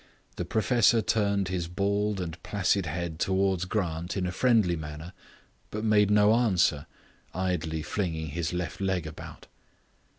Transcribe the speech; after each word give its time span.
The 0.37 0.45
professor 0.45 0.99
turned 1.03 1.49
his 1.49 1.67
bald 1.67 2.19
and 2.19 2.41
placid 2.41 2.87
head 2.87 3.19
towards 3.19 3.65
Grant 3.65 4.17
in 4.17 4.25
a 4.25 4.31
friendly 4.31 4.75
manner, 4.75 5.13
but 5.69 5.83
made 5.83 6.09
no 6.09 6.33
answer, 6.33 6.87
idly 7.35 7.83
flinging 7.83 8.29
his 8.29 8.51
left 8.51 8.81
leg 8.81 9.05
about. 9.05 9.45